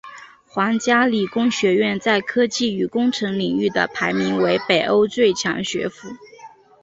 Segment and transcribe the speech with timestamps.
[0.47, 6.07] 皇家理工学院在科技与工程领域的排名为北欧最强学府。